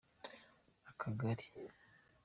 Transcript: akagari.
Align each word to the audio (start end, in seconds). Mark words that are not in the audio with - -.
akagari. 0.89 1.47